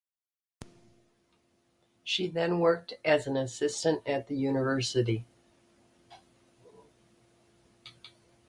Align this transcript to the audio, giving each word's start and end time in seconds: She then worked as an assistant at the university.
She 2.03 2.27
then 2.27 2.59
worked 2.59 2.95
as 3.05 3.27
an 3.27 3.37
assistant 3.37 4.01
at 4.07 4.25
the 4.27 4.35
university. 4.35 5.25